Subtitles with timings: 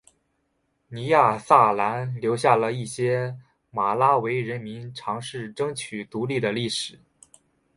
[0.87, 3.37] 尼亚萨兰留下了一些
[3.69, 6.97] 马拉维人民尝试争取独立的历史。